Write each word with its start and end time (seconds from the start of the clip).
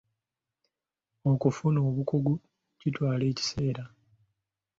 Okufuna 1.31 1.79
obukugu 1.89 2.33
kitwala 2.79 3.23
ekiseera. 3.31 3.83